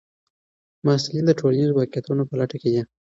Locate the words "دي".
2.73-2.81